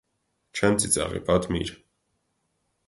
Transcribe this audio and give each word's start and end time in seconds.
-Չեմ 0.59 0.79
ծիծաղի, 0.83 1.21
պատմիր: 1.29 1.73